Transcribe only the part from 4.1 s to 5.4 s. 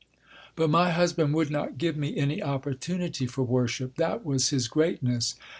was his greatness.